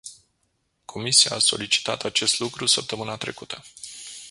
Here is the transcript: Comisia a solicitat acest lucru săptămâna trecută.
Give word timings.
Comisia 0.85 1.35
a 1.35 1.39
solicitat 1.39 2.03
acest 2.03 2.39
lucru 2.39 2.65
săptămâna 2.65 3.17
trecută. 3.17 3.63